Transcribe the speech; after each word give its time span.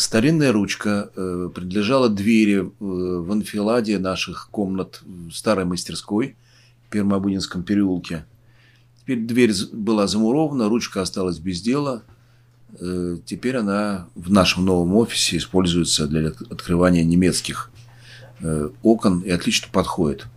Старинная 0.00 0.50
ручка 0.50 1.10
э, 1.14 1.50
принадлежала 1.54 2.08
двери 2.08 2.60
э, 2.60 2.68
в 2.78 3.30
анфиладе 3.30 3.98
наших 3.98 4.48
комнат 4.50 5.02
в 5.04 5.30
старой 5.32 5.66
мастерской 5.66 6.36
в 6.86 6.90
Пермобудинском 6.90 7.62
переулке. 7.62 8.24
Теперь 9.02 9.18
дверь 9.18 9.52
была 9.74 10.06
замурована, 10.06 10.70
ручка 10.70 11.02
осталась 11.02 11.38
без 11.38 11.60
дела. 11.60 12.02
Э, 12.80 13.18
теперь 13.26 13.58
она 13.58 14.08
в 14.14 14.32
нашем 14.32 14.64
новом 14.64 14.96
офисе 14.96 15.36
используется 15.36 16.08
для 16.08 16.28
открывания 16.28 17.04
немецких 17.04 17.70
э, 18.40 18.70
окон 18.82 19.20
и 19.20 19.28
отлично 19.28 19.68
подходит. 19.70 20.28